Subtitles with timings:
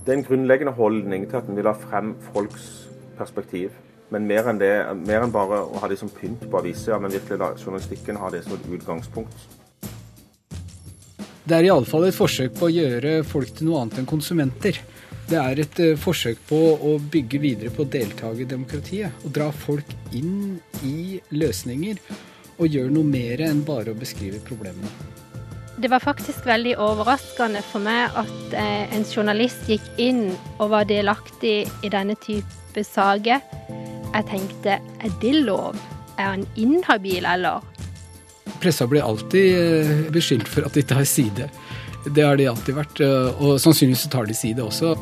[0.00, 2.68] Det er en grunnleggende holdning til at en vil ha frem folks
[3.18, 3.74] perspektiv.
[4.10, 4.72] Men mer enn, det,
[5.06, 8.30] mer enn bare å ha det som pynt på aviser, men virkelig la journalistikken ha
[8.32, 9.44] det som et utgangspunkt.
[11.44, 14.80] Det er iallfall et forsøk på å gjøre folk til noe annet enn konsumenter.
[15.30, 16.58] Det er et uh, forsøk på
[16.90, 19.24] å bygge videre på deltakerdemokratiet.
[19.26, 22.00] Og dra folk inn i løsninger
[22.56, 24.90] og gjøre noe mer enn bare å beskrive problemene.
[25.80, 30.26] Det var faktisk veldig overraskende for meg at eh, en journalist gikk inn
[30.58, 33.40] og var delaktig i denne type saker.
[34.10, 35.78] Jeg tenkte er det lov?
[36.18, 37.64] Er han inhabil, eller?
[38.60, 41.48] Pressa blir alltid eh, beskyldt for at de tar side.
[42.04, 44.92] Det har de alltid vært, eh, og sannsynligvis tar de side også.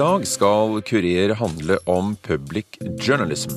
[0.00, 3.50] Dag skal Kurer handle om public journalism.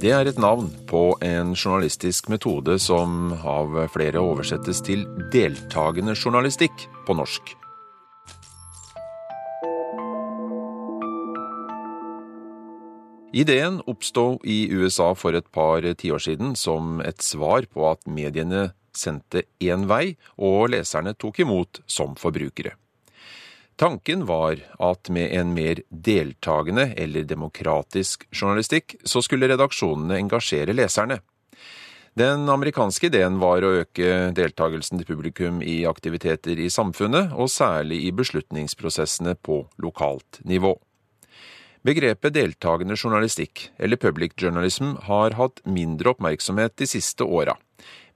[0.00, 5.02] Det er et navn på en journalistisk metode som av flere oversettes til
[5.34, 7.52] deltakende journalistikk på norsk.
[13.36, 18.70] Ideen oppsto i USA for et par tiår siden som et svar på at mediene
[18.96, 22.78] sendte én vei, og leserne tok imot som forbrukere.
[23.82, 31.16] Tanken var at med en mer deltakende eller demokratisk journalistikk, så skulle redaksjonene engasjere leserne.
[32.14, 37.98] Den amerikanske ideen var å øke deltakelsen til publikum i aktiviteter i samfunnet, og særlig
[38.06, 40.76] i beslutningsprosessene på lokalt nivå.
[41.82, 47.58] Begrepet deltakende journalistikk, eller public journalism, har hatt mindre oppmerksomhet de siste åra.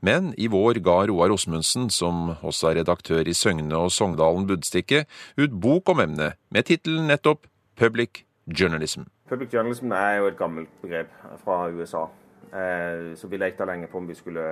[0.00, 5.06] Men i vår ga Roar Osmundsen, som også er redaktør i Søgne og Sogndalen Budstikke,
[5.38, 9.08] ut bok om emnet, med tittelen nettopp Public Journalism.
[9.28, 11.10] Public journalism er jo et gammelt begrep
[11.42, 12.06] fra USA.
[12.52, 14.42] Eh, så vi lekte lenge på om vi skulle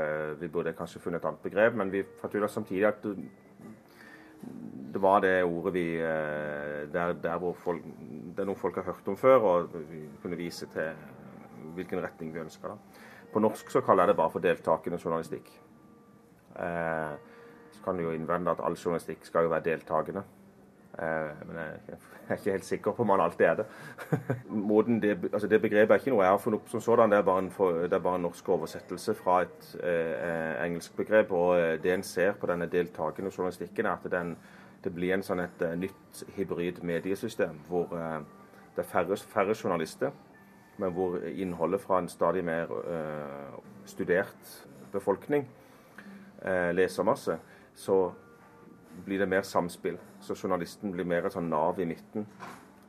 [0.40, 3.06] Vi burde kanskje funnet et annet begrep, men vi fant ut samtidig at
[4.94, 7.82] det var det ordet vi eh, der, der hvor folk,
[8.36, 10.90] Det er noe folk har hørt om før, og vi kunne vise til
[11.74, 12.74] hvilken retning vi ønska.
[13.34, 15.50] På norsk så kaller jeg det bare for deltakende journalistikk.
[16.54, 17.14] Eh,
[17.74, 20.22] så kan du jo innvende at all journalistikk skal jo være deltakende.
[20.98, 21.96] Eh, men jeg
[22.28, 23.66] er ikke helt sikker på om man alltid er det.
[25.02, 27.26] det, altså det begrepet er ikke noe jeg har funnet opp som sådan, det er
[27.26, 31.32] bare en, for, er bare en norsk oversettelse fra et eh, engelsk begrep.
[31.32, 34.36] Og eh, det en ser på denne deltakende journalistikken, er at den,
[34.84, 38.20] det blir en sånn et uh, nytt hybrid mediesystem hvor uh,
[38.76, 40.12] det er færre, færre journalister
[40.76, 44.50] men hvor innholdet fra en stadig mer uh, studert
[44.92, 45.46] befolkning,
[46.44, 47.38] uh, lesermasse,
[47.74, 47.98] så
[49.04, 49.98] blir det mer samspill.
[50.20, 52.28] Så journalisten blir mer et sånn nav i midten.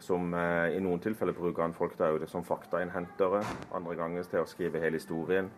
[0.06, 3.40] Som eh, i noen tilfeller bruker han folk der ute som faktainnhentere,
[3.74, 5.50] andre ganger til å skrive hele historien.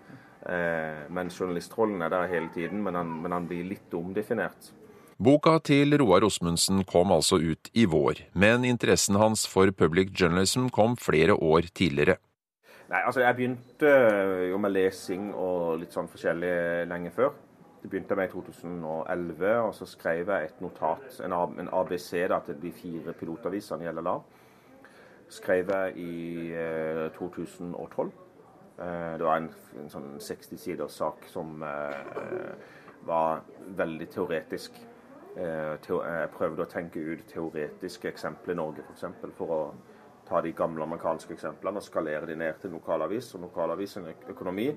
[1.10, 4.70] men journalistrollen er der hele tiden, men han, men han blir litt omdefinert.
[5.18, 10.68] Boka til Roar Osmundsen kom altså ut i vår, men interessen hans for public journalism
[10.70, 12.20] kom flere år tidligere.
[12.92, 13.94] Nei, altså Jeg begynte
[14.52, 17.32] jo med lesing og litt sånn forskjellig lenge før.
[17.82, 22.60] Det begynte med i 2011, og så skrev jeg et notat, en ABC da, til
[22.62, 24.14] de fire pilotavisene i LLA.
[25.34, 28.12] Skrev jeg i eh, 2012.
[28.78, 29.50] Eh, det var en,
[29.82, 32.54] en sånn 60 siders sak som eh,
[33.10, 33.42] var
[33.82, 34.78] veldig teoretisk.
[35.38, 39.06] Eh, jeg prøvde å tenke ut teoretiske eksempler i Norge, f.eks.
[39.22, 39.62] For, for å
[40.28, 44.72] ta de gamle amerikanske eksemplene og skalere de ned til lokalavis og lokalavisens økonomi.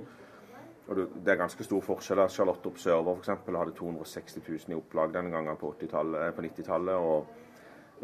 [0.91, 2.22] Og det er ganske stor forskjell.
[2.28, 3.32] Charlotte Observer f.eks.
[3.47, 6.97] hadde 260 000 i opplag denne gangen på, eh, på 90-tallet.
[6.97, 7.48] og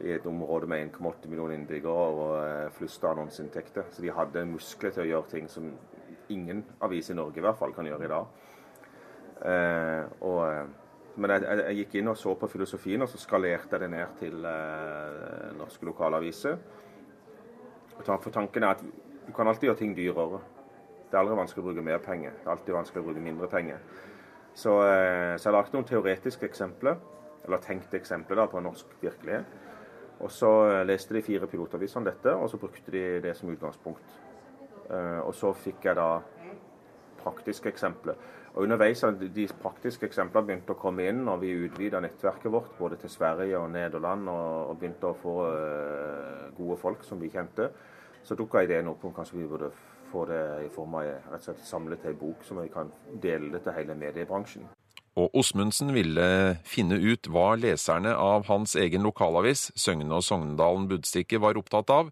[0.04, 3.86] i et område med 1,8 millioner innbyggere og eh, flust av annonseinntekter.
[3.90, 5.70] Så de hadde muskler til å gjøre ting som
[6.32, 8.42] ingen avis i Norge i hvert fall kan gjøre i dag.
[9.52, 10.84] Eh, og
[11.16, 13.90] men jeg, jeg, jeg, gikk inn og så på filosofien, og så skalerte jeg det
[13.92, 16.58] ned til eh, norske lokalaviser.
[17.96, 18.84] For tanken er at
[19.26, 20.42] du kan alltid gjøre ting dyrere.
[21.06, 22.34] Det er aldri vanskelig å bruke mer penger.
[22.36, 23.80] Det er alltid vanskelig å bruke mindre penger.
[24.56, 27.00] Så, eh, så jeg lagde noen teoretiske eksempler,
[27.46, 29.56] eller tenkte eksempler da, på norsk virkelighet.
[30.24, 34.16] Og så eh, leste de fire pilotavisene dette, og så brukte de det som utgangspunkt.
[34.90, 36.08] Eh, og så fikk jeg da
[37.26, 38.16] praktiske eksempler.
[38.54, 42.78] Og Underveis har de praktiske eksemplene begynt å komme inn, og vi utvida nettverket vårt
[42.78, 47.28] både til Sverige og Nederland og, og begynte å få uh, gode folk som vi
[47.34, 47.68] kjente.
[48.24, 49.68] Så dukka ideen opp om kanskje vi burde
[50.08, 52.90] få det i form av rett og slett samlet ei bok, som vi kan
[53.22, 54.66] dele det til hele mediebransjen.
[55.16, 56.26] Og Osmundsen ville
[56.68, 62.10] finne ut hva leserne av hans egen lokalavis, Søgne og Sogndalen Budstikke, var opptatt av,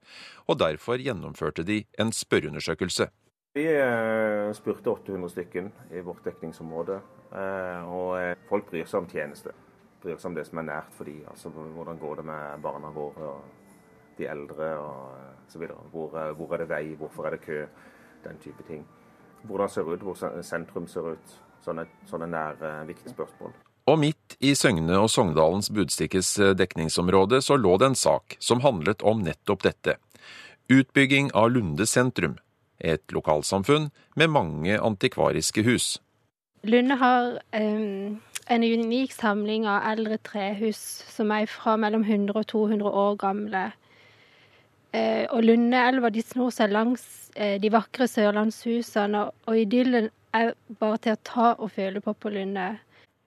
[0.49, 3.11] og derfor gjennomførte de en spørreundersøkelse.
[3.55, 6.97] Vi eh, spurte 800 stykken i vårt dekningsområde.
[7.33, 9.53] Eh, og eh, folk bryr seg om tjeneste.
[10.03, 11.21] Bryr seg om det som er nært for dem.
[11.31, 15.63] Altså, hvordan går det med barna våre og de eldre og så.
[15.93, 17.61] Hvor, hvor er det vei, hvorfor er det kø?
[18.25, 18.83] Den type ting.
[19.47, 21.39] Hvordan ser det ut, hvor sentrum ser ut.
[21.63, 23.55] Sånne, sånne nære, viktige spørsmål.
[23.87, 29.05] Og midt i Søgne og Sogndalens Budstikkes dekningsområde så lå det en sak som handlet
[29.07, 30.01] om nettopp dette.
[30.73, 32.41] Utbygging av Lunde sentrum
[32.81, 35.99] et lokalsamfunn med mange antikvariske hus.
[36.65, 40.81] Lunde har um, en unik samling av eldre trehus
[41.13, 43.65] som er fra mellom 100 og 200 år gamle.
[44.95, 47.05] Uh, og Lundeelva de snor seg langs
[47.37, 52.17] uh, de vakre sørlandshusene, og, og idyllen er bare til å ta og føle på
[52.17, 52.73] på Lunde.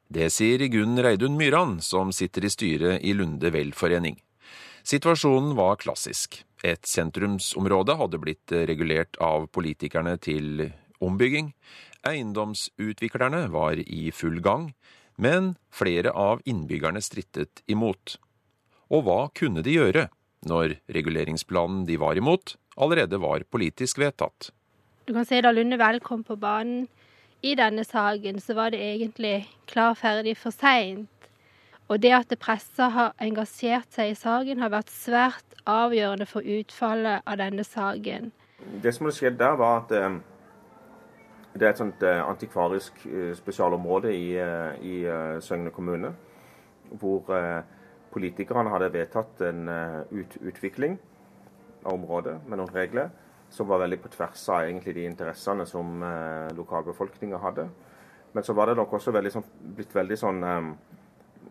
[0.07, 4.15] Det sier Gunn Reidun Myran, som sitter i styret i Lunde velforening.
[4.87, 6.45] Situasjonen var klassisk.
[6.65, 10.69] Et sentrumsområde hadde blitt regulert av politikerne til
[11.03, 11.51] ombygging.
[12.07, 14.71] Eiendomsutviklerne var i full gang,
[15.17, 18.17] men flere av innbyggerne strittet imot.
[18.93, 20.07] Og hva kunne de gjøre
[20.47, 24.51] når reguleringsplanen de var imot, allerede var politisk vedtatt?
[25.07, 26.87] Du kan si Da Lunde Vel kom på banen
[27.45, 31.09] i denne saken, så var det egentlig klar ferdig for seint.
[31.87, 37.23] Og det at pressa har engasjert seg i saken, har vært svært avgjørende for utfallet
[37.23, 38.31] av denne saken.
[38.83, 40.17] Det som hadde skjedd der, var at eh,
[41.55, 44.33] det er et sånt eh, antikvarisk eh, spesialområde i,
[44.83, 44.97] i
[45.43, 46.11] Søgne kommune.
[46.87, 47.27] Hvor
[48.13, 50.93] politikerne hadde vedtatt en ut, utvikling
[51.83, 53.09] av området med noen regler
[53.51, 55.99] som var veldig på tvers av egentlig de interessene som
[56.55, 57.65] lokalbefolkninga hadde.
[58.31, 59.45] Men så var det nok også veldig, sånn,
[59.75, 60.39] blitt veldig sånn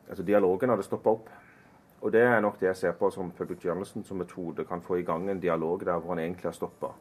[0.08, 1.28] altså Dialogen hadde stoppa opp.
[2.04, 5.00] Og det er nok det jeg ser på som public journalism som metode kan få
[5.00, 6.92] i gang en dialog der hvor han egentlig har stoppa.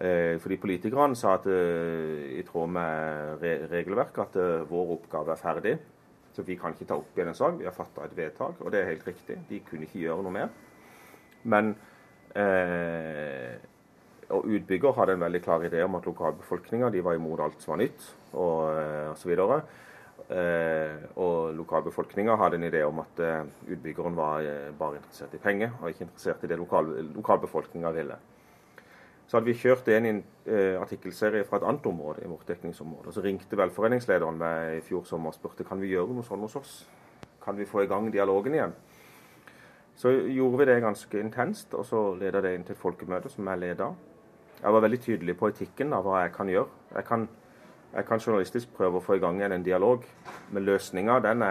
[0.00, 5.32] Eh, fordi politikerne sa at eh, i tråd med re regelverket at eh, vår oppgave
[5.32, 5.76] er ferdig.
[6.36, 7.54] Så vi kan ikke ta opp igjen en sak.
[7.58, 9.38] Vi har fatta et vedtak, og det er helt riktig.
[9.48, 10.50] De kunne ikke gjøre noe mer.
[11.48, 11.72] Men
[12.36, 13.56] eh,
[14.34, 17.82] og utbygger hadde en veldig klar idé om at lokalbefolkninga var imot alt som var
[17.84, 19.14] nytt, og, eh,
[20.28, 20.36] og.
[20.36, 25.38] Eh, og lokalbefolkninga hadde en idé om at eh, utbyggeren var eh, bare interessert i
[25.38, 28.16] penger, og ikke interessert i det lokal, lokalbefolkninga ville.
[29.26, 30.22] Så hadde vi kjørt en
[30.78, 33.10] artikkelserie fra et annet område i vårt dekningsområde.
[33.10, 36.54] Så ringte velforeningslederen meg i fjor sommer og spurte kan vi gjøre noe sånn hos
[36.54, 36.74] oss.
[37.42, 38.76] Kan vi få i gang dialogen igjen?
[39.98, 43.50] Så gjorde vi det ganske intenst, og så leda det inn til et folkemøte som
[43.50, 43.90] jeg leda.
[44.60, 46.70] Jeg var veldig tydelig på etikken av hva jeg kan gjøre.
[46.94, 47.26] Jeg kan
[47.94, 50.04] jeg kan journalistisk prøve å få i gang igjen en dialog,
[50.52, 51.44] men løsninga den,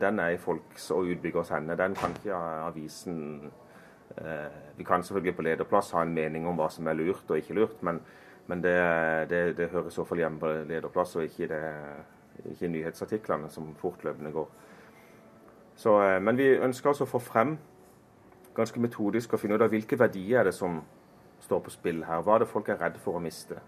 [0.00, 1.78] den, er i folks og utbyggers hender.
[1.78, 3.18] Den kan ikke avisen
[4.16, 7.38] eh, Vi kan selvfølgelig på lederplass ha en mening om hva som er lurt og
[7.38, 8.00] ikke lurt, men,
[8.46, 8.76] men det,
[9.30, 11.62] det, det, hører i så fall hjemme på lederplass, og ikke, det,
[12.52, 14.50] ikke nyhetsartiklene som fortløpende går.
[15.76, 17.58] Så, eh, men vi ønsker altså å få frem
[18.56, 20.80] ganske metodisk å finne ut av hvilke verdier er det som
[21.46, 22.24] står på spill her.
[22.24, 23.60] Hva er det folk er redd for å miste?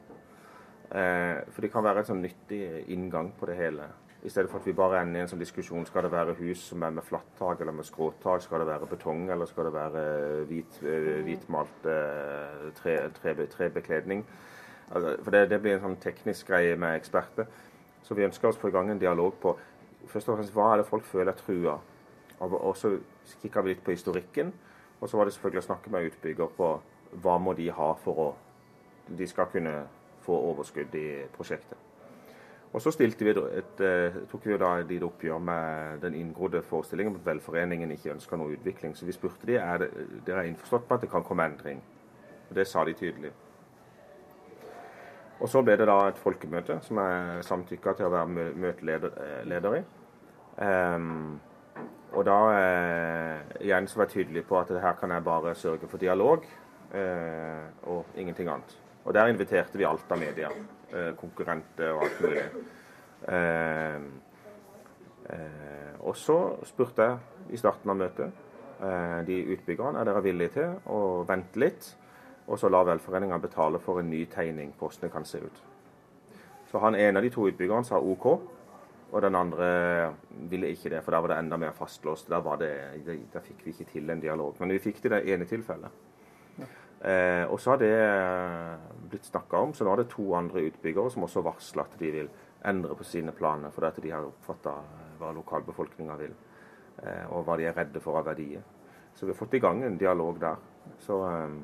[0.88, 2.62] Eh, for det kan være en sånn nyttig
[2.94, 3.88] inngang på det hele.
[4.24, 6.62] I stedet for at vi bare ender i en sånn diskusjon skal det være hus
[6.70, 10.04] som er med flattak eller med skråtak, skal det være betong eller skal det være
[10.48, 14.24] hvit, eh, hvitmalt eh, tre, tre, trebekledning.
[14.88, 17.46] Altså, for det, det, blir en sånn teknisk greie med eksperter.
[18.02, 19.52] Så vi ønsker oss å få i gang en dialog på
[20.08, 21.76] først og fremst hva er det folk føler er trua.
[22.40, 22.94] Og så
[23.42, 24.54] kikka vi litt på historikken.
[24.98, 26.70] Og så var det selvfølgelig å snakke med utbygger på
[27.22, 28.28] hva må de ha for å
[29.08, 29.74] de skal kunne
[30.28, 31.88] få overskudd i prosjektet.
[32.72, 37.14] Og Så stilte vi et, eh, tok vi da et oppgjør med den inngrodde forestillingen
[37.14, 38.94] om at velforeningen ikke ønsker noe utvikling.
[38.94, 39.88] Så vi spurte de er
[40.26, 41.80] dere er innforstått på at det kan komme endring.
[42.50, 43.32] Og Det sa de tydelig.
[45.40, 49.84] Og Så ble det da et folkemøte som jeg samtykka til å være møteleder i.
[50.60, 51.40] Um,
[52.12, 55.88] og da eh, igjen så var jeg tydelig på at her kan jeg bare sørge
[55.88, 56.44] for dialog
[56.94, 58.87] eh, og ingenting annet.
[59.08, 60.50] Og der inviterte vi alt av media.
[60.92, 62.42] Eh, konkurrenter og alt mulig.
[63.28, 63.94] Eh,
[65.32, 66.36] eh, og så
[66.68, 68.44] spurte jeg i starten av møtet
[69.26, 71.88] de utbyggerne er dere villige til å vente litt,
[72.46, 75.58] og så la velforeninga betale for en ny tegning på hvordan det kan se ut.
[76.70, 78.26] Så han ene av de to utbyggerne sa OK,
[79.10, 80.14] og den andre
[80.52, 82.30] ville ikke det, for der var det enda mer fastlåst.
[82.30, 84.54] Der, det, der fikk vi ikke til en dialog.
[84.60, 85.90] Men vi fikk det det ene tilfellet.
[87.00, 90.64] Eh, og så har det eh, blitt snakka om, så nå er det to andre
[90.66, 92.30] utbyggere som også varsler at de vil
[92.66, 96.34] endre på sine planer, fordi de har oppfatta eh, hva lokalbefolkninga vil,
[97.04, 98.66] eh, og hva de er redde for av verdier.
[99.14, 100.58] Så vi har fått i gang en dialog der.
[101.06, 101.58] Så, eh,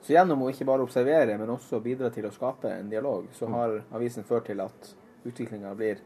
[0.00, 3.48] Så gjennom å ikke bare observere, men også bidra til å skape en dialog, så
[3.52, 4.94] har avisen ført til at
[5.28, 6.00] utviklinga blir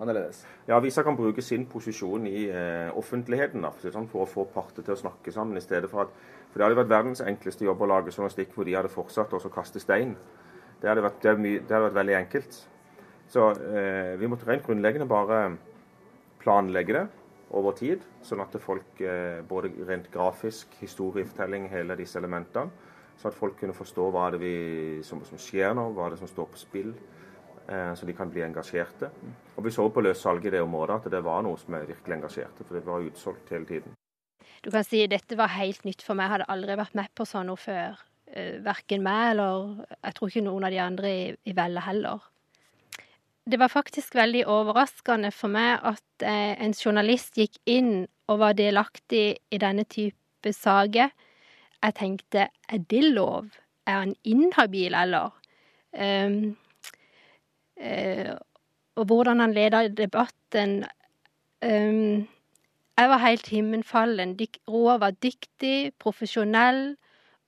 [0.00, 0.44] annerledes.
[0.66, 4.84] Ja, Avisa kan bruke sin posisjon i eh, offentligheten da, sånn, for å få parter
[4.84, 7.80] til å snakke sammen, i stedet for at For det hadde vært verdens enkleste jobb
[7.82, 10.12] å lage journalistikk hvor de hadde fortsatt å kaste stein.
[10.78, 12.58] Det hadde vært, det hadde mye, det hadde vært veldig enkelt.
[13.34, 15.40] Så eh, vi måtte rent grunnleggende bare
[16.44, 17.02] planlegge det
[17.58, 22.70] over tid, sånn at folk eh, både rent grafisk, historiefortelling, hele disse elementene,
[23.18, 24.54] så at folk kunne forstå hva det vi,
[25.02, 26.94] som, som skjer nå, hva det som står på spill
[27.66, 29.10] eh, så de kan bli engasjerte.
[29.56, 32.20] Og Vi så på løssalget i det området at det var noe som er virkelig
[32.20, 33.98] engasjerte, for det var utsolgt hele tiden.
[34.64, 37.26] Du kan si dette var helt nytt for meg, jeg hadde aldri vært med på
[37.28, 37.98] sånn noe før.
[38.32, 42.24] Eh, Verken meg eller jeg tror ikke noen av de andre i, i Velle heller.
[43.44, 48.56] Det var faktisk veldig overraskende for meg at eh, en journalist gikk inn og var
[48.56, 51.12] delaktig i denne type saker.
[51.84, 53.52] Jeg tenkte, er det lov?
[53.84, 55.34] Er han inhabil, eller?
[55.92, 56.56] Um,
[57.76, 58.32] uh,
[58.96, 60.78] og hvordan han leda debatten
[61.60, 62.24] um,
[62.94, 64.36] Jeg var helt himmelfallen.
[64.38, 66.94] Dyk- Roar var dyktig, profesjonell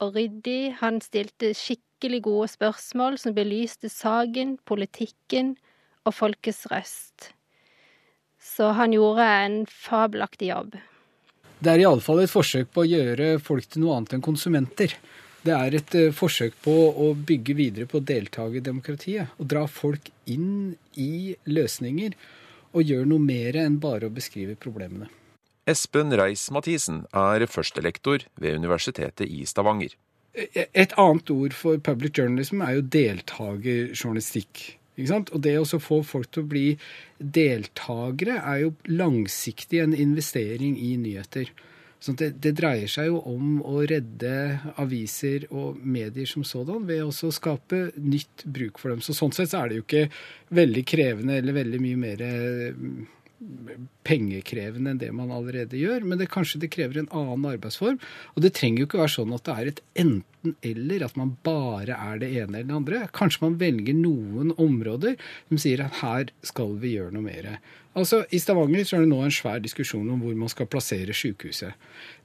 [0.02, 0.74] og ryddig.
[0.80, 5.54] Han stilte skikkelig gode spørsmål som belyste saken, politikken
[6.06, 7.30] og folkets røst.
[8.42, 10.74] Så han gjorde en fabelaktig jobb.
[11.62, 14.92] Det er iallfall et forsøk på å gjøre folk til noe annet enn konsumenter.
[15.46, 19.38] Det er et eh, forsøk på å bygge videre på deltakerdemokratiet.
[19.38, 22.18] Og dra folk inn i løsninger
[22.74, 25.08] og gjøre noe mer enn bare å beskrive problemene.
[25.66, 29.96] Espen Reis-Mathisen er førstelektor ved Universitetet i Stavanger.
[30.36, 34.66] Et annet ord for public journalism er jo deltakerjournalistikk.
[34.96, 36.66] Og det å få folk til å bli
[37.18, 41.50] deltakere er jo langsiktig en investering i nyheter.
[41.98, 44.32] Så det, det dreier seg jo om å redde
[44.78, 49.02] aviser og medier som sådan ved også å skape nytt bruk for dem.
[49.02, 50.06] Så sånn sett så er det jo ikke
[50.54, 52.24] veldig krevende eller veldig mye mer
[54.06, 57.98] pengekrevende enn det man allerede gjør, men det kanskje det krever en annen arbeidsform.
[58.34, 61.96] Og det trenger jo ikke være sånn at det er et enten-eller, at man bare
[61.96, 63.02] er det ene eller det andre.
[63.16, 65.18] Kanskje man velger noen områder
[65.50, 67.50] som sier at her skal vi gjøre noe mer.
[67.96, 71.16] Altså, I Stavanger så er det nå en svær diskusjon om hvor man skal plassere
[71.16, 71.76] sykehuset.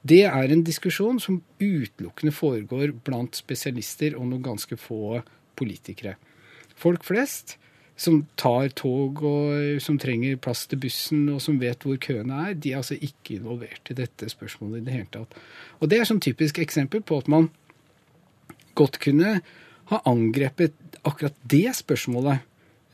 [0.03, 5.21] Det er en diskusjon som utelukkende foregår blant spesialister og noen ganske få
[5.59, 6.17] politikere.
[6.75, 7.57] Folk flest
[8.01, 12.55] som tar tog og som trenger plass til bussen og som vet hvor køene er,
[12.57, 15.35] de er altså ikke involvert i dette spørsmålet i det hele tatt.
[15.79, 17.51] Og det er sånn typisk eksempel på at man
[18.79, 19.39] godt kunne
[19.91, 20.73] ha angrepet
[21.05, 22.41] akkurat det spørsmålet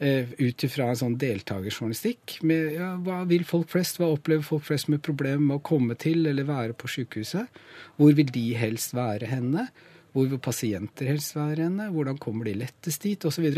[0.04, 2.40] eh, ut ifra en sånn deltakerjournalistikk.
[2.48, 5.98] Med ja, hva vil folk flest, hva opplever folk flest med problemer med å komme
[6.00, 7.62] til eller være på sykehuset?
[8.00, 9.70] Hvor vil de helst være henne?
[10.16, 11.92] Hvor vil pasienter helst være henne?
[11.94, 13.28] Hvordan kommer de lettest dit?
[13.28, 13.52] Osv.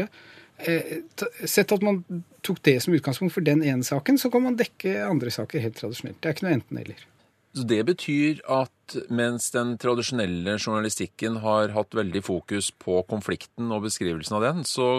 [0.59, 0.99] Eh,
[1.47, 2.01] sett at man
[2.43, 5.79] tok det som utgangspunkt for den ene saken, så kan man dekke andre saker helt
[5.79, 6.19] tradisjonelt.
[6.19, 7.05] Det er ikke noe enten-eller.
[7.55, 13.87] Så Det betyr at mens den tradisjonelle journalistikken har hatt veldig fokus på konflikten og
[13.87, 14.89] beskrivelsen av den, så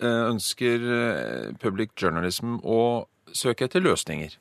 [0.00, 4.38] eh, ønsker eh, public journalism å søke etter løsninger.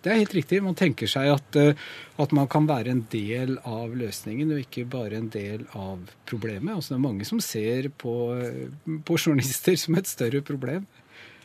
[0.00, 0.62] Det er helt riktig.
[0.64, 1.76] Man tenker seg at, eh,
[2.20, 6.72] at man kan være en del av løsningen, og ikke bare en del av problemet.
[6.74, 10.86] Altså, det er mange som ser på, eh, på journalister som et større problem.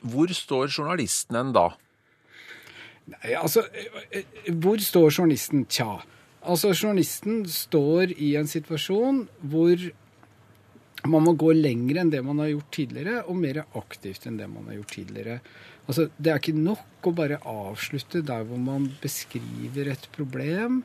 [0.01, 1.69] Hvor står journalisten hen da?
[3.07, 3.65] Nei, altså,
[4.11, 5.65] eh, Hvor står journalisten?
[5.67, 6.01] Tja.
[6.45, 9.91] Altså, Journalisten står i en situasjon hvor
[11.05, 14.47] man må gå lenger enn det man har gjort tidligere, og mer aktivt enn det
[14.49, 15.39] man har gjort tidligere.
[15.87, 20.83] Altså, Det er ikke nok å bare avslutte der hvor man beskriver et problem.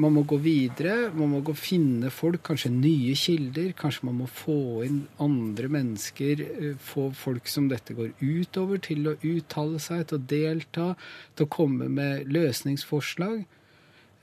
[0.00, 3.74] Man må gå videre, man må gå finne folk, kanskje nye kilder.
[3.76, 9.08] Kanskje man må få inn andre mennesker, eh, få folk som dette går utover, til
[9.08, 10.96] å uttale seg, til å delta,
[11.36, 13.44] til å komme med løsningsforslag.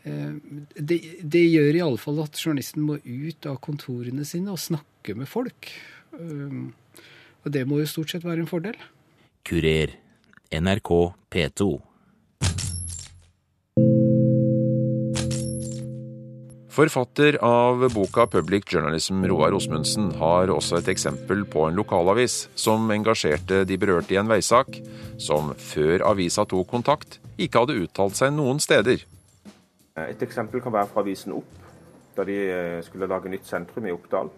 [0.06, 0.34] Eh,
[0.74, 5.70] Det, det gjør fall at journalisten må ut av kontorene sine og snakke med folk.
[6.14, 6.74] Um,
[7.46, 8.76] Og det må jo stort sett være en fordel.
[9.46, 9.96] Kurer.
[10.52, 11.82] NRK P2.
[16.70, 22.90] Forfatter av boka Public Journalism, Roar Osmundsen, har også et eksempel på en lokalavis som
[22.90, 24.80] engasjerte de berørte i en veisak,
[25.22, 29.06] som før avisa tok kontakt, ikke hadde uttalt seg noen steder.
[30.02, 31.62] Et eksempel kan være fra avisen Opp,
[32.18, 34.34] da de eh, skulle lage nytt sentrum i Oppdal.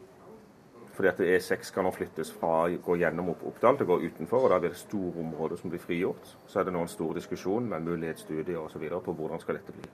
[0.92, 4.44] Fordi at E6 skal nå flyttes fra å gå gjennom Oppdal til å gå utenfor,
[4.44, 6.34] og da blir det store områder som blir frigjort.
[6.48, 8.84] Så er det nå en stor diskusjon med mulighetsstudier osv.
[9.06, 9.88] på hvordan skal dette bli.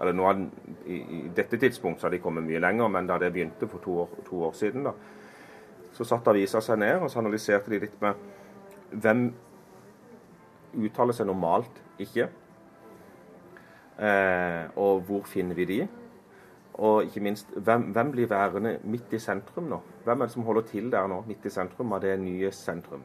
[0.00, 0.40] eller nå er,
[0.86, 3.78] i, I dette tidspunkt så har de kommet mye lenger, men da det begynte for
[3.78, 4.92] to år, to år siden, da,
[5.94, 8.18] så satte avisa seg ned og så analyserte de litt med
[8.90, 9.28] hvem
[10.74, 12.26] uttaler seg normalt ikke,
[14.02, 15.78] eh, og hvor finner vi de?
[16.74, 19.78] Og ikke minst, hvem, hvem, blir værende midt i sentrum nå?
[20.04, 23.04] Hvem er det som holder til der nå, midt i sentrum av det nye sentrum?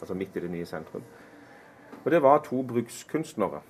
[0.00, 1.02] Altså midt i det nye sentrum.
[2.04, 3.60] Og det var to brukskunstnere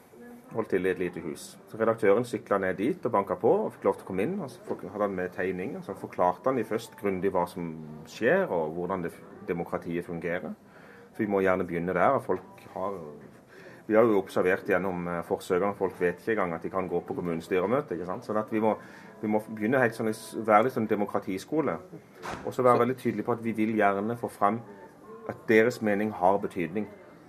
[0.52, 1.50] holdt til i et lite hus.
[1.68, 4.36] Så Redaktøren sykla ned dit og banka på og fikk lov til å komme inn.
[4.40, 5.82] og Så hadde han med tegninger.
[5.84, 7.72] Så forklarte han de først grundig hva som
[8.08, 9.12] skjer og hvordan det,
[9.48, 10.54] demokratiet fungerer.
[11.12, 12.18] For Vi må gjerne begynne der.
[12.24, 12.96] Folk har,
[13.86, 17.00] vi har jo observert gjennom eh, forsøkene folk vet ikke engang at de kan gå
[17.00, 17.94] på kommunestyremøte.
[17.94, 18.24] ikke sant?
[18.24, 18.76] Sånn at vi må,
[19.20, 20.10] vi må begynne helt sånn,
[20.46, 21.74] være litt sånn demokratiskole.
[22.44, 24.60] Og så være veldig tydelig på at vi vil gjerne få frem
[25.28, 26.86] at deres mening har betydning.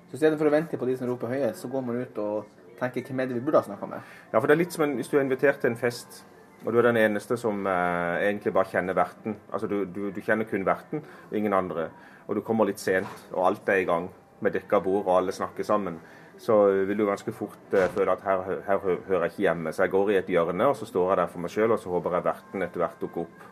[0.09, 2.21] Så i stedet for å vente på de som roper høyest, så går man ut
[2.21, 4.13] og tenker hvem er det vi burde ha snakka med?
[4.31, 6.23] Ja, for det er litt som en, hvis du er invitert til en fest,
[6.65, 9.37] og du er den eneste som eh, egentlig bare kjenner verten.
[9.51, 11.89] Altså du, du, du, kjenner kun verten, og ingen andre.
[12.27, 14.09] Og du kommer litt sent, og alt er i gang
[14.43, 15.99] med dekka bord, og alle snakker sammen.
[16.39, 16.55] Så
[16.87, 19.73] vil du ganske fort eh, føle at her, her, hører jeg ikke hjemme.
[19.75, 21.79] Så jeg går i et hjørne, og så står jeg der for meg sjøl, og
[21.81, 23.47] så håper jeg verten etter hvert dukker opp.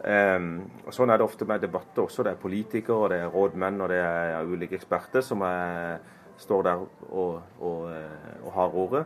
[0.00, 0.52] Um,
[0.86, 2.24] og Sånn er det ofte med debatter også.
[2.24, 6.00] Det er politikere, og det er rådmenn og det er ulike eksperter som er
[6.40, 9.04] står der og, og, eh, og har ordet.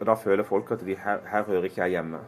[0.00, 2.20] Og Da føler folk at de, her, her, hører ikke jeg hjemme.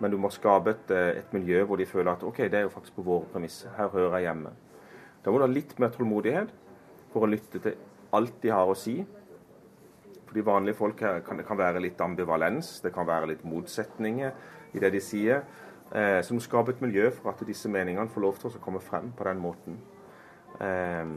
[0.00, 2.66] Men du må skape et, eh, et, miljø hvor de føler at OK, det er
[2.66, 3.70] jo faktisk på våre premisser.
[3.76, 4.52] Her hører jeg hjemme.
[5.24, 6.52] Da må du ha litt mer tålmodighet
[7.12, 7.74] for å lytte til
[8.16, 8.98] alt de har å si.
[10.28, 14.82] Fordi vanlige folk her kan, kan være litt ambivalens, det kan være litt motsetninger i
[14.82, 15.42] det de sier.
[15.88, 19.08] Eh, som skaper et miljø for at disse meningene får lov til å komme frem
[19.16, 19.78] på den måten.
[20.60, 21.14] Eh,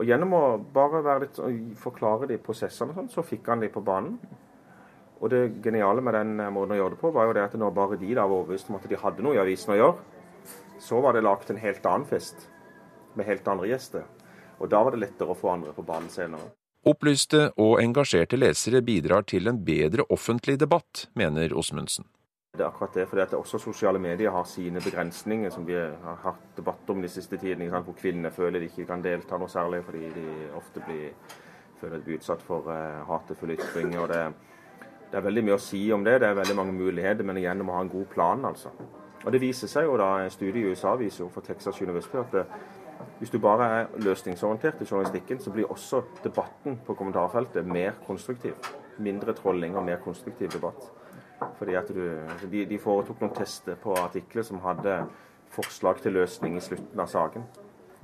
[0.00, 1.40] og gjennom å bare litt,
[1.80, 4.16] forklare de prosessene, sånn, så fikk han de på banen.
[5.20, 7.74] Og det geniale med den måten å gjøre det på, var jo det at når
[7.76, 10.06] bare de da var overbevist om at de hadde noe i avisen å gjøre,
[10.80, 12.46] så var det laget en helt annen fest
[13.16, 14.06] med helt andre gjester.
[14.60, 16.52] Og da var det lettere å få andre på banen senere.
[16.88, 22.06] Opplyste og engasjerte lesere bidrar til en bedre offentlig debatt, mener Osmundsen.
[22.56, 26.16] Det er akkurat det, fordi at også sosiale medier har sine begrensninger, som vi har
[26.24, 29.84] hatt debatt om de siste tidene, hvor kvinner føler de ikke kan delta noe særlig
[29.86, 30.24] fordi de
[30.58, 31.12] ofte blir,
[31.80, 34.00] føler de blir utsatt for uh, hatefulle ytringer.
[34.00, 34.24] og det,
[35.04, 37.62] det, er veldig mye å si om det, det er veldig mange muligheter, men igjen
[37.62, 38.44] må ha en god plan.
[38.44, 38.72] altså.
[39.24, 42.18] Og Det viser seg jo da, en studie i USA viser jo for Texas University
[42.18, 42.46] at det,
[43.18, 48.56] hvis du bare er løsningsorientert i journalistikken, så blir også debatten på kommentarfeltet mer konstruktiv.
[48.98, 50.90] Mindre trolling og mer konstruktiv debatt.
[51.58, 52.02] Fordi at du,
[52.50, 55.02] de, de foretok noen tester på artikler som hadde
[55.54, 57.48] forslag til løsning i slutten av saken.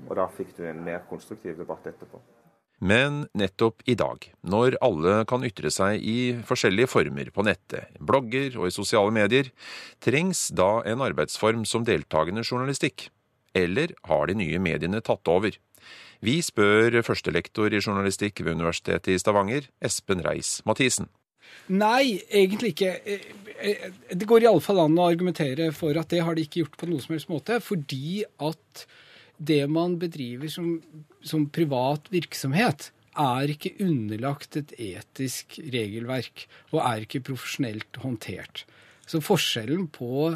[0.06, 2.20] Og da fikk du en mer konstruktiv debatt etterpå.
[2.84, 8.58] Men nettopp i dag, når alle kan ytre seg i forskjellige former på nettet, blogger
[8.60, 9.48] og i sosiale medier,
[10.04, 13.08] trengs da en arbeidsform som deltakende journalistikk?
[13.56, 15.56] Eller har de nye mediene tatt over?
[16.24, 21.08] Vi spør førstelektor i journalistikk ved Universitetet i Stavanger, Espen Reis-Mathisen.
[21.72, 22.92] Nei, egentlig ikke.
[23.06, 26.78] Det går det går iallfall an å argumentere for at det har de ikke gjort
[26.78, 27.58] på noen som helst måte.
[27.62, 28.86] Fordi at
[29.36, 30.76] det man bedriver som,
[31.26, 38.66] som privat virksomhet, er ikke underlagt et etisk regelverk og er ikke profesjonelt håndtert.
[39.08, 40.34] Så forskjellen på,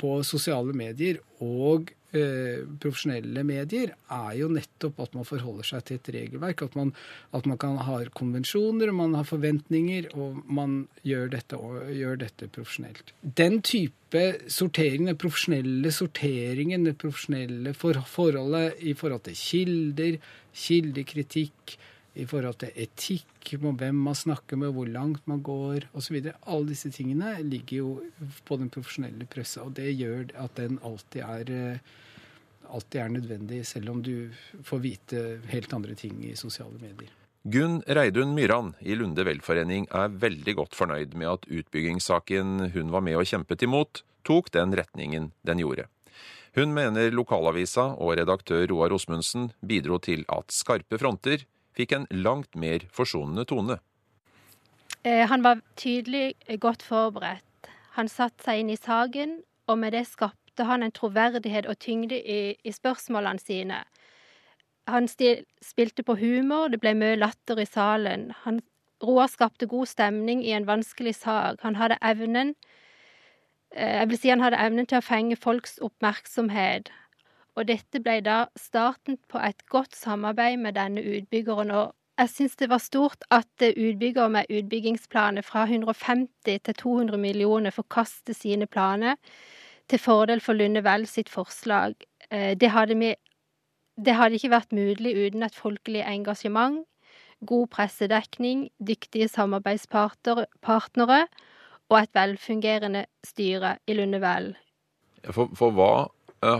[0.00, 5.96] på sosiale medier og Eh, profesjonelle medier, er jo nettopp at man forholder seg til
[5.98, 6.60] et regelverk.
[6.62, 6.92] At man,
[7.34, 12.46] at man kan ha konvensjoner, man har forventninger, og man gjør dette, og, gjør dette
[12.54, 13.10] profesjonelt.
[13.42, 20.20] Den type sortering, den profesjonelle sorteringen, det profesjonelle for, forholdet i forhold til kilder,
[20.54, 21.74] kildekritikk,
[22.14, 26.20] i forhold til etikk, hvem man snakker med, hvor langt man går osv.
[26.46, 27.90] Alle disse tingene ligger jo
[28.46, 31.92] på den profesjonelle pressa, og det gjør at den alltid er eh,
[32.74, 34.30] alltid er nødvendig, selv om du
[34.64, 37.12] får vite helt andre ting i sosiale medier.
[37.44, 43.04] Gunn Reidun Myran i Lunde velforening er veldig godt fornøyd med at utbyggingssaken hun var
[43.04, 45.90] med og kjempet imot, tok den retningen den gjorde.
[46.56, 51.44] Hun mener lokalavisa og redaktør Roar Osmundsen bidro til at skarpe fronter
[51.74, 53.78] fikk en langt mer forsonende tone.
[55.04, 57.68] Eh, han var tydelig godt forberedt.
[57.98, 62.18] Han satte seg inn i saken, og med det skapte han en troverdighet og tyngde
[62.18, 63.82] i, i spørsmålene sine.
[64.88, 68.32] Han stil, spilte på humor, det ble mye latter i salen.
[68.44, 68.60] Han,
[69.04, 71.60] Roar skapte god stemning i en vanskelig sak.
[71.62, 72.54] Han hadde evnen
[73.76, 76.92] eh, Jeg vil si han hadde evnen til å fenge folks oppmerksomhet.
[77.54, 82.56] Og dette ble da starten på et godt samarbeid med denne utbyggeren, og jeg syns
[82.58, 89.14] det var stort at utbygger med utbyggingsplaner fra 150 til 200 millioner forkaster sine planer
[89.90, 91.94] til fordel for Lundevell sitt forslag.
[92.30, 93.14] Eh, det hadde, vi,
[93.98, 96.86] det hadde ikke vært mulig uten et folkelig engasjement,
[97.46, 101.26] god pressedekning, dyktige samarbeidspartnere
[101.90, 104.54] og et velfungerende styre i Lundevell.
[105.34, 106.13] For, for hva Eh,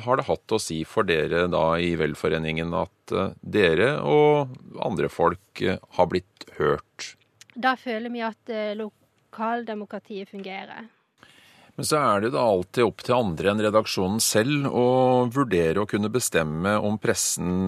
[0.05, 5.11] har det hatt å si for dere da i velforeningen at eh, dere og andre
[5.13, 7.15] folk eh, har blitt hørt?
[7.55, 10.89] Da føler vi at lokaldemokratiet fungerer.
[11.75, 14.87] Men så er det da alltid opp til andre enn redaksjonen selv å
[15.35, 17.67] vurdere å kunne bestemme om pressen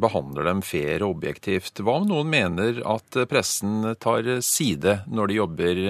[0.00, 1.80] behandler dem fair og objektivt.
[1.80, 5.82] Hva om noen mener at pressen tar side når de jobber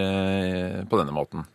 [0.86, 1.46] på denne måten?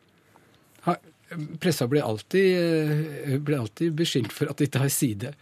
[1.60, 5.34] Pressa blir alltid, eh, blir alltid beskyldt for at de tar side.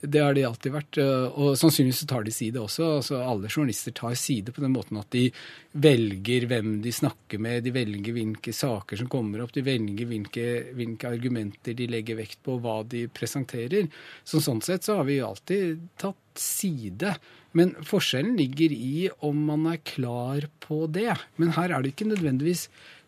[0.00, 0.98] Det har de alltid vært.
[1.00, 2.88] Eh, og sannsynligvis tar de side også.
[2.98, 5.30] altså Alle journalister tar side på den måten at de
[5.72, 10.46] velger hvem de snakker med, de velger hvilke saker som kommer opp, de velger hvilke,
[10.76, 13.88] hvilke argumenter de legger vekt på, hva de presenterer.
[14.24, 17.16] Så sånn sett så har vi alltid tatt side.
[17.56, 21.14] Men forskjellen ligger i om man er klar på det.
[21.40, 22.66] Men her er det ikke nødvendigvis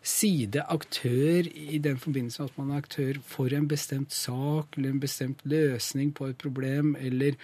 [0.09, 5.43] sideaktør i den forbindelse at man er aktør for en bestemt sak eller en bestemt
[5.49, 7.37] løsning på et problem eller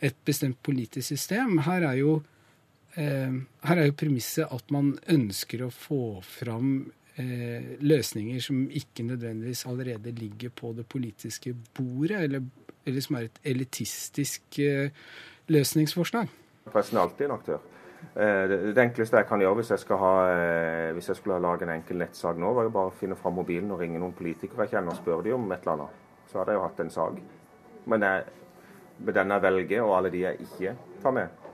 [0.00, 1.58] et bestemt politisk system.
[1.66, 2.22] Her er jo,
[2.96, 3.32] eh,
[3.86, 10.50] jo premisset at man ønsker å få fram eh, løsninger som ikke nødvendigvis allerede ligger
[10.50, 12.42] på det politiske bordet, eller,
[12.86, 14.90] eller som er et elitistisk eh,
[15.48, 16.28] løsningsforslag.
[16.72, 17.64] Pressen er alltid en aktør.
[18.16, 21.66] Eh, det, enkleste jeg kan gjøre hvis jeg, ha, eh, hvis jeg skulle ha lage
[21.66, 24.64] en enkel nettsak nå, var jo bare å finne fram mobilen og ringe noen politikere
[24.64, 26.04] jeg kjenner og spørre dem om et eller annet.
[26.30, 27.18] Så hadde jeg jo hatt en sak.
[27.92, 28.24] Men jeg,
[28.98, 31.44] med den jeg velger, og alle de jeg ikke tar med.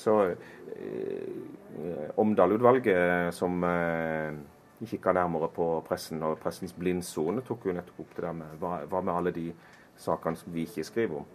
[0.00, 4.32] Så eh, Omdal-utvalget som eh,
[4.86, 8.80] kikka nærmere på pressen og pressens blindsone, tok jo nettopp opp det der med hva,
[8.88, 9.46] hva med alle de
[10.00, 11.28] sakene som vi ikke skriver om.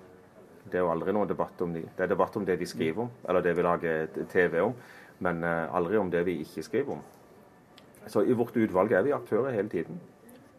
[0.68, 1.84] Det er jo aldri noen debatt om de.
[1.96, 4.74] Det er debatt om det de skriver om, eller det vi lager TV om,
[5.24, 7.04] men eh, aldri om det vi ikke skriver om.
[8.08, 10.00] Så i vårt utvalg er vi aktører hele tiden.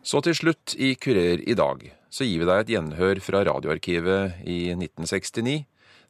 [0.03, 4.41] Så til slutt, i Kurer i dag, så gir vi deg et gjenhør fra Radioarkivet
[4.49, 5.67] i 1969,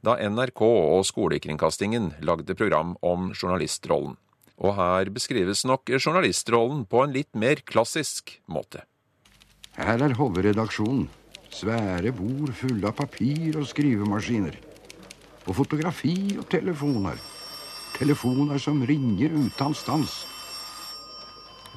[0.07, 4.15] da NRK og Skolekringkastingen lagde program om journalistrollen.
[4.59, 8.85] Og her beskrives nok journalistrollen på en litt mer klassisk måte.
[9.79, 11.07] Her er hovedredaksjonen.
[11.51, 14.57] Svære bord fulle av papir og skrivemaskiner.
[15.49, 17.17] Og fotografi og telefoner.
[17.97, 20.21] Telefoner som ringer uten stans.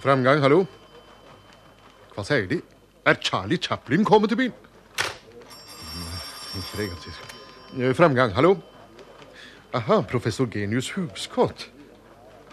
[0.03, 0.65] Framgang, hallo.
[2.15, 2.59] Hva sier de?
[3.07, 4.53] Er Charlie Chaplin kommet til byen?
[7.95, 8.57] Framgang, hallo.
[9.73, 11.69] Aha, professor Genius Hugskott.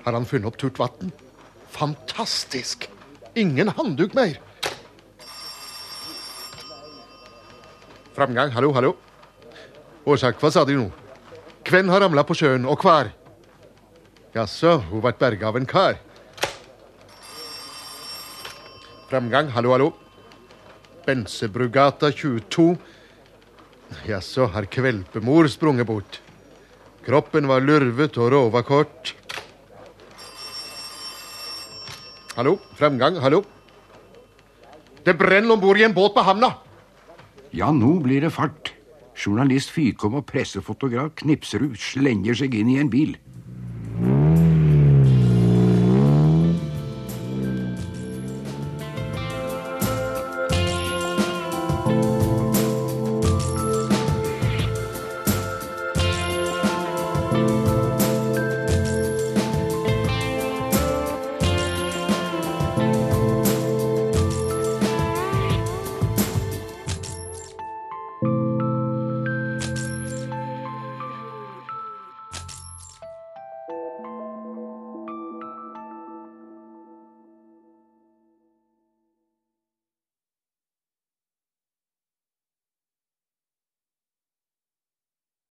[0.04, 1.10] Har han funnet opp turt vann?
[1.74, 2.86] Fantastisk!
[3.36, 4.38] Ingen handduk mer.
[8.18, 8.96] Framgang, hallo, hallo.
[10.02, 10.88] Årsak, hva sa de nå?
[11.62, 13.12] Hvem har ramla på sjøen, og kvar?
[14.34, 16.00] Jaså, hun ble berga av en kar.
[19.06, 19.88] Framgang, hallo, hallo.
[21.06, 22.66] Bensebrugata 22.
[24.10, 26.18] Jaså, har kvelpemor sprunget bort?
[27.06, 29.14] Kroppen var lurvet og rova kort.
[32.34, 33.44] Hallo, framgang, hallo.
[35.06, 36.56] Det brenner om bord i en båt på havna.
[37.56, 38.74] Ja, nå blir det fart.
[39.18, 43.16] Journalist Fykom og pressefotograf Knipserud slenger seg inn i en bil.